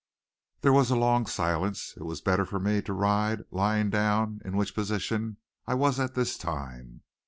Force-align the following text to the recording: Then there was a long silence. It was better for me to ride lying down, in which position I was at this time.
Then 0.61 0.61
there 0.61 0.73
was 0.73 0.89
a 0.89 0.95
long 0.95 1.27
silence. 1.27 1.93
It 1.95 2.01
was 2.05 2.21
better 2.21 2.43
for 2.43 2.59
me 2.59 2.81
to 2.81 2.91
ride 2.91 3.43
lying 3.51 3.91
down, 3.91 4.41
in 4.43 4.57
which 4.57 4.73
position 4.73 5.37
I 5.67 5.75
was 5.75 5.99
at 5.99 6.15
this 6.15 6.39
time. 6.39 7.03